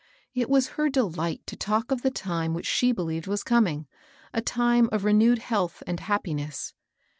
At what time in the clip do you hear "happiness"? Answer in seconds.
5.99-6.73